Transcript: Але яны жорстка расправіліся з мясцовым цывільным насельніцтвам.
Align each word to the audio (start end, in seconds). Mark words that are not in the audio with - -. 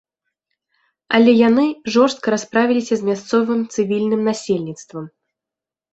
Але 1.17 1.31
яны 1.49 1.65
жорстка 1.95 2.27
расправіліся 2.35 2.95
з 3.03 3.13
мясцовым 3.13 3.61
цывільным 3.77 4.21
насельніцтвам. 4.33 5.05